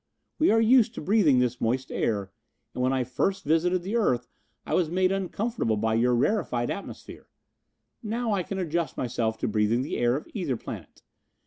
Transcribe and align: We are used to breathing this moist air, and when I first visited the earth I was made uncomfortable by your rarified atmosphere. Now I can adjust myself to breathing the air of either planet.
We 0.39 0.49
are 0.49 0.59
used 0.59 0.95
to 0.95 0.99
breathing 1.01 1.37
this 1.37 1.61
moist 1.61 1.91
air, 1.91 2.31
and 2.73 2.81
when 2.81 2.91
I 2.91 3.03
first 3.03 3.43
visited 3.43 3.83
the 3.83 3.97
earth 3.97 4.27
I 4.65 4.73
was 4.73 4.89
made 4.89 5.11
uncomfortable 5.11 5.77
by 5.77 5.93
your 5.93 6.15
rarified 6.15 6.71
atmosphere. 6.71 7.27
Now 8.01 8.33
I 8.33 8.41
can 8.41 8.57
adjust 8.57 8.97
myself 8.97 9.37
to 9.37 9.47
breathing 9.47 9.83
the 9.83 9.97
air 9.97 10.15
of 10.15 10.27
either 10.33 10.57
planet. 10.57 11.03